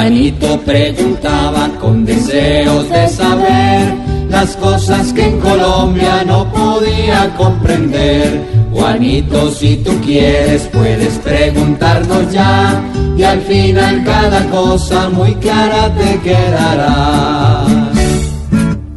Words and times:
Juanito 0.00 0.58
preguntaba 0.64 1.68
con 1.78 2.06
deseos 2.06 2.88
de 2.88 3.06
saber 3.06 3.94
las 4.30 4.56
cosas 4.56 5.12
que 5.12 5.26
en 5.26 5.38
Colombia 5.40 6.24
no 6.24 6.50
podía 6.50 7.34
comprender. 7.36 8.40
Juanito, 8.72 9.50
si 9.50 9.76
tú 9.76 9.90
quieres, 10.02 10.62
puedes 10.72 11.18
preguntarnos 11.18 12.32
ya 12.32 12.82
y 13.14 13.24
al 13.24 13.42
final 13.42 14.02
cada 14.02 14.46
cosa 14.46 15.10
muy 15.10 15.34
clara 15.34 15.94
te 15.94 16.18
quedará. 16.20 17.66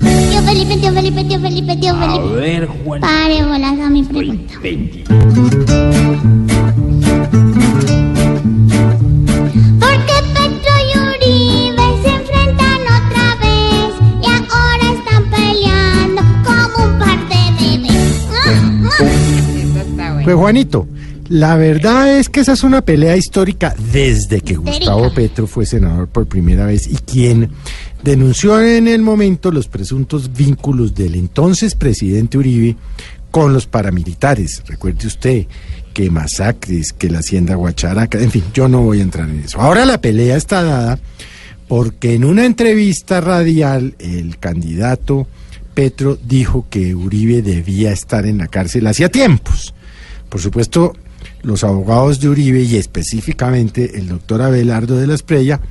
Tío 0.00 0.42
Felipe, 0.46 0.76
tío 0.78 0.92
Felipe, 0.92 1.24
tío 1.24 1.40
Felipe, 1.40 1.76
tío 1.76 1.94
Felipe. 1.94 2.36
ver, 2.36 2.68
Juan. 2.68 3.00
Pare 3.02 3.44
bolas 3.44 3.80
a 3.80 3.90
mi 3.90 4.02
pregunta. 4.02 4.54
Pues 20.26 20.38
Juanito, 20.38 20.88
la 21.28 21.54
verdad 21.54 22.18
es 22.18 22.28
que 22.28 22.40
esa 22.40 22.54
es 22.54 22.64
una 22.64 22.82
pelea 22.82 23.16
histórica 23.16 23.76
desde 23.92 24.40
que 24.40 24.56
Gustavo 24.56 25.14
Petro 25.14 25.46
fue 25.46 25.66
senador 25.66 26.08
por 26.08 26.26
primera 26.26 26.66
vez 26.66 26.88
y 26.88 26.96
quien 26.96 27.50
denunció 28.02 28.60
en 28.60 28.88
el 28.88 29.02
momento 29.02 29.52
los 29.52 29.68
presuntos 29.68 30.32
vínculos 30.32 30.96
del 30.96 31.14
entonces 31.14 31.76
presidente 31.76 32.38
Uribe 32.38 32.74
con 33.30 33.52
los 33.52 33.68
paramilitares. 33.68 34.64
Recuerde 34.66 35.06
usted 35.06 35.46
que 35.94 36.10
masacres, 36.10 36.92
que 36.92 37.08
la 37.08 37.20
hacienda 37.20 37.54
Guacharaca, 37.54 38.18
en 38.18 38.32
fin, 38.32 38.42
yo 38.52 38.66
no 38.66 38.82
voy 38.82 38.98
a 38.98 39.02
entrar 39.02 39.30
en 39.30 39.44
eso. 39.44 39.60
Ahora 39.60 39.86
la 39.86 40.00
pelea 40.00 40.36
está 40.36 40.64
dada 40.64 40.98
porque 41.68 42.14
en 42.14 42.24
una 42.24 42.46
entrevista 42.46 43.20
radial 43.20 43.94
el 44.00 44.38
candidato 44.38 45.28
Petro 45.72 46.18
dijo 46.20 46.66
que 46.68 46.96
Uribe 46.96 47.42
debía 47.42 47.92
estar 47.92 48.26
en 48.26 48.38
la 48.38 48.48
cárcel 48.48 48.88
hacía 48.88 49.08
tiempos. 49.08 49.72
Por 50.36 50.42
supuesto, 50.42 50.92
los 51.44 51.64
abogados 51.64 52.20
de 52.20 52.28
Uribe 52.28 52.60
y 52.60 52.76
específicamente 52.76 53.98
el 53.98 54.08
doctor 54.08 54.42
Abelardo 54.42 54.98
de 54.98 55.06
la 55.06 55.14
Esprella 55.14 55.62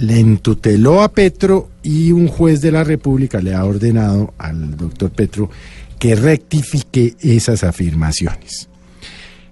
le 0.00 0.18
entuteló 0.18 1.02
a 1.02 1.12
Petro 1.12 1.70
y 1.84 2.10
un 2.10 2.26
juez 2.26 2.60
de 2.60 2.72
la 2.72 2.82
República 2.82 3.40
le 3.40 3.54
ha 3.54 3.64
ordenado 3.64 4.34
al 4.38 4.76
doctor 4.76 5.12
Petro 5.12 5.50
que 6.00 6.16
rectifique 6.16 7.14
esas 7.20 7.62
afirmaciones. 7.62 8.68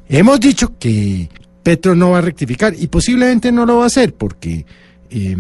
Hemos 0.09 0.41
dicho 0.41 0.77
que 0.81 1.29
Petro 1.63 1.95
no 1.95 2.11
va 2.11 2.19
a 2.19 2.23
rectificar 2.23 2.75
y 2.77 2.89
posiblemente 2.89 3.53
no 3.53 3.65
lo 3.67 3.77
va 3.77 3.85
a 3.85 3.87
hacer 3.87 4.15
porque 4.15 4.67
eh, 5.11 5.37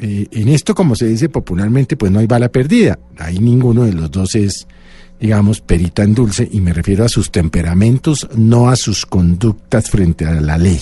eh, 0.00 0.26
en 0.30 0.48
esto, 0.48 0.74
como 0.74 0.96
se 0.96 1.06
dice 1.06 1.28
popularmente, 1.28 1.98
pues 1.98 2.10
no 2.10 2.18
hay 2.18 2.26
bala 2.26 2.48
perdida. 2.48 2.98
Ahí 3.18 3.38
ninguno 3.40 3.84
de 3.84 3.92
los 3.92 4.10
dos 4.10 4.34
es, 4.36 4.66
digamos, 5.22 5.60
perita 5.60 6.02
en 6.02 6.14
dulce 6.14 6.48
y 6.50 6.60
me 6.60 6.72
refiero 6.72 7.04
a 7.04 7.08
sus 7.08 7.30
temperamentos, 7.30 8.28
no 8.34 8.68
a 8.68 8.74
sus 8.74 9.06
conductas 9.06 9.88
frente 9.88 10.26
a 10.26 10.32
la 10.32 10.58
ley. 10.58 10.80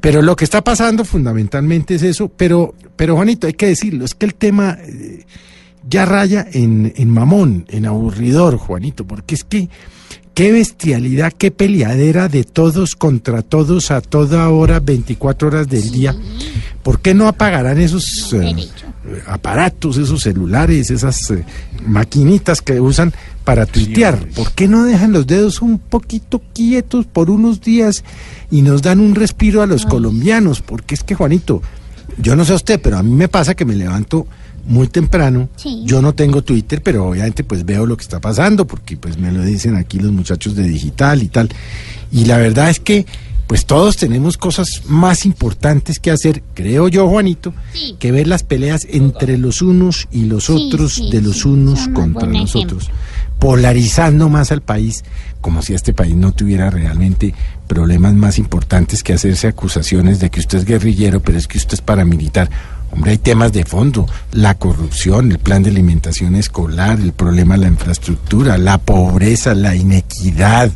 Pero 0.00 0.22
lo 0.22 0.36
que 0.36 0.44
está 0.44 0.62
pasando 0.62 1.04
fundamentalmente 1.04 1.96
es 1.96 2.04
eso, 2.04 2.28
pero, 2.28 2.72
pero 2.94 3.16
Juanito, 3.16 3.48
hay 3.48 3.54
que 3.54 3.66
decirlo, 3.66 4.04
es 4.04 4.14
que 4.14 4.26
el 4.26 4.36
tema 4.36 4.78
eh, 4.80 5.24
ya 5.88 6.04
raya 6.04 6.46
en, 6.52 6.92
en 6.96 7.10
mamón, 7.10 7.66
en 7.68 7.86
aburridor, 7.86 8.58
Juanito, 8.58 9.04
porque 9.04 9.34
es 9.34 9.42
que 9.42 9.68
qué 10.34 10.52
bestialidad, 10.52 11.32
qué 11.32 11.50
peleadera 11.50 12.28
de 12.28 12.44
todos 12.44 12.94
contra 12.94 13.42
todos 13.42 13.90
a 13.90 14.02
toda 14.02 14.48
hora, 14.50 14.78
24 14.78 15.48
horas 15.48 15.68
del 15.68 15.90
día. 15.90 16.14
¿Por 16.84 17.00
qué 17.00 17.12
no 17.12 17.26
apagarán 17.26 17.80
esos 17.80 18.32
aparatos, 19.26 19.96
esos 19.96 20.22
celulares, 20.22 20.90
esas 20.90 21.30
eh, 21.30 21.44
maquinitas 21.86 22.60
que 22.60 22.80
usan 22.80 23.12
para 23.44 23.66
tuitear? 23.66 24.26
¿Por 24.34 24.52
qué 24.52 24.68
no 24.68 24.84
dejan 24.84 25.12
los 25.12 25.26
dedos 25.26 25.62
un 25.62 25.78
poquito 25.78 26.42
quietos 26.52 27.06
por 27.06 27.30
unos 27.30 27.60
días 27.60 28.04
y 28.50 28.62
nos 28.62 28.82
dan 28.82 29.00
un 29.00 29.14
respiro 29.14 29.62
a 29.62 29.66
los 29.66 29.86
colombianos? 29.86 30.60
Porque 30.60 30.94
es 30.94 31.02
que, 31.02 31.14
Juanito, 31.14 31.62
yo 32.18 32.36
no 32.36 32.44
sé 32.44 32.52
a 32.52 32.56
usted, 32.56 32.80
pero 32.80 32.98
a 32.98 33.02
mí 33.02 33.14
me 33.14 33.28
pasa 33.28 33.54
que 33.54 33.64
me 33.64 33.74
levanto 33.74 34.26
muy 34.64 34.88
temprano. 34.88 35.48
Sí. 35.56 35.82
Yo 35.84 36.02
no 36.02 36.14
tengo 36.14 36.42
Twitter, 36.42 36.82
pero 36.82 37.08
obviamente 37.08 37.44
pues 37.44 37.64
veo 37.64 37.86
lo 37.86 37.96
que 37.96 38.02
está 38.02 38.20
pasando, 38.20 38.66
porque 38.66 38.96
pues 38.96 39.18
me 39.18 39.32
lo 39.32 39.42
dicen 39.42 39.76
aquí 39.76 39.98
los 39.98 40.12
muchachos 40.12 40.54
de 40.54 40.64
digital 40.64 41.22
y 41.22 41.28
tal. 41.28 41.48
Y 42.12 42.24
la 42.26 42.38
verdad 42.38 42.70
es 42.70 42.80
que 42.80 43.06
pues 43.46 43.66
todos 43.66 43.96
tenemos 43.96 44.38
cosas 44.38 44.82
más 44.86 45.26
importantes 45.26 45.98
que 45.98 46.10
hacer, 46.10 46.42
creo 46.54 46.88
yo, 46.88 47.08
Juanito, 47.08 47.52
Sí. 47.74 47.96
que 47.98 48.12
ver 48.12 48.26
las 48.26 48.42
peleas 48.42 48.86
entre 48.90 49.36
los 49.38 49.60
unos 49.62 50.08
y 50.10 50.24
los 50.24 50.44
Sí, 50.46 50.52
otros, 50.52 50.94
sí, 50.94 51.10
de 51.10 51.20
los 51.20 51.40
sí, 51.42 51.48
unos 51.48 51.88
contra 51.88 52.28
los 52.28 52.56
otros, 52.56 52.90
polarizando 53.38 54.28
más 54.28 54.52
al 54.52 54.62
país, 54.62 55.04
como 55.40 55.62
si 55.62 55.74
este 55.74 55.92
país 55.92 56.14
no 56.14 56.32
tuviera 56.32 56.70
realmente 56.70 57.34
problemas 57.66 58.14
más 58.14 58.38
importantes 58.38 59.02
que 59.02 59.12
hacerse 59.14 59.48
acusaciones 59.48 60.20
de 60.20 60.30
que 60.30 60.40
usted 60.40 60.58
es 60.58 60.64
guerrillero, 60.64 61.20
pero 61.20 61.36
es 61.38 61.48
que 61.48 61.58
usted 61.58 61.74
es 61.74 61.80
paramilitar. 61.80 62.48
Hombre, 62.92 63.12
hay 63.12 63.18
temas 63.18 63.52
de 63.52 63.64
fondo, 63.64 64.06
la 64.32 64.54
corrupción, 64.54 65.32
el 65.32 65.38
plan 65.38 65.62
de 65.62 65.70
alimentación 65.70 66.36
escolar, 66.36 67.00
el 67.00 67.12
problema 67.12 67.54
de 67.54 67.62
la 67.62 67.68
infraestructura, 67.68 68.58
la 68.58 68.78
pobreza, 68.78 69.54
la 69.54 69.74
inequidad. 69.74 70.70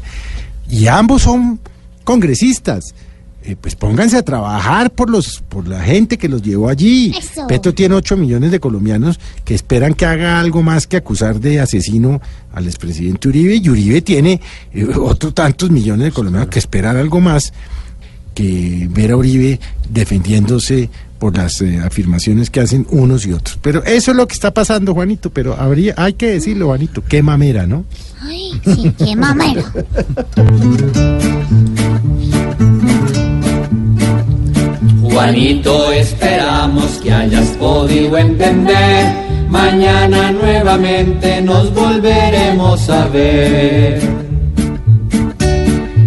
Y 0.69 0.87
ambos 0.87 1.23
son 1.23 1.61
congresistas. 2.07 2.95
Eh, 3.43 3.55
pues 3.61 3.77
pónganse 3.77 4.17
a 4.17 4.23
trabajar 4.23 4.91
por 4.91 5.09
los 5.09 5.41
por 5.41 5.69
la 5.69 5.81
gente 5.81 6.19
que 6.19 6.29
los 6.29 6.43
llevó 6.43 6.69
allí. 6.69 7.15
Eso. 7.17 7.47
Petro 7.47 7.75
tiene 7.75 7.95
8 7.95 8.17
millones 8.17 8.51
de 8.51 8.59
colombianos 8.59 9.21
que 9.45 9.55
esperan 9.55 9.95
que 9.95 10.07
haga 10.07 10.41
algo 10.41 10.63
más 10.63 10.87
que 10.87 10.97
acusar 10.97 11.39
de 11.39 11.61
asesino 11.61 12.21
al 12.53 12.67
expresidente 12.67 13.29
Uribe 13.29 13.57
y 13.57 13.69
Uribe 13.69 14.03
tiene 14.03 14.41
eh, 14.73 14.87
otros 14.97 15.35
tantos 15.35 15.71
millones 15.71 16.07
de 16.07 16.13
colombianos 16.13 16.49
que 16.49 16.59
esperan 16.59 16.97
algo 16.97 17.21
más 17.21 17.53
que 18.35 18.89
ver 18.91 19.13
a 19.13 19.17
Uribe 19.17 19.61
defendiéndose 19.91 20.91
por 21.19 21.37
las 21.37 21.61
eh, 21.63 21.79
afirmaciones 21.79 22.51
que 22.51 22.61
hacen 22.61 22.87
unos 22.91 23.27
y 23.27 23.33
otros. 23.33 23.59
Pero 23.63 23.85
eso 23.85 24.11
es 24.11 24.17
lo 24.17 24.27
que 24.27 24.35
está 24.35 24.53
pasando, 24.53 24.93
Juanito, 24.93 25.31
pero 25.31 25.55
habría 25.59 25.95
hay 25.97 26.15
que 26.15 26.31
decirlo, 26.31 26.67
Juanito, 26.67 27.03
qué 27.09 27.23
mamera, 27.23 27.67
¿no? 27.67 27.85
Ay, 28.21 28.61
sí, 28.65 28.93
qué 28.99 29.15
mamero. 29.15 29.63
Juanito, 35.17 35.73
esperamos 35.93 36.99
que 37.03 37.11
hayas 37.11 37.49
podido 37.57 38.19
entender. 38.19 39.15
Mañana 39.49 40.31
nuevamente 40.31 41.41
nos 41.41 41.73
volveremos 41.73 42.91
a 42.91 43.07
ver. 43.07 43.99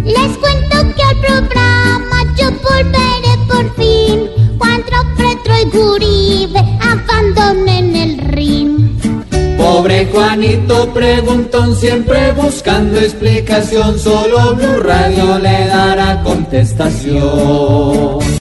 Les 0.04 0.38
cuento 0.38 0.76
que 0.94 1.02
al 1.02 1.16
programa 1.26 2.22
yo 2.38 2.52
volveré 2.62 3.34
por 3.48 3.74
fin 3.74 4.30
cuando 4.58 5.02
Petro 5.16 5.54
y 5.58 5.66
Uribe 5.76 6.62
abandonen 6.80 7.96
el 7.96 8.16
ring. 8.28 8.94
Pobre 9.58 10.06
Juanito 10.06 10.94
preguntón, 10.94 11.74
siempre 11.74 12.30
buscando 12.30 13.00
explicación, 13.00 13.98
solo 13.98 14.54
Blue 14.54 14.78
Radio 14.84 15.36
le 15.40 15.66
dará 15.66 16.22
contestación. 16.22 18.38